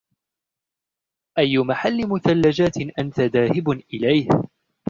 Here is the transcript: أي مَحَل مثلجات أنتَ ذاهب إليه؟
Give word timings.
أي 1.37 1.57
مَحَل 1.57 2.07
مثلجات 2.09 2.77
أنتَ 2.99 3.19
ذاهب 3.19 3.69
إليه؟ 3.93 4.27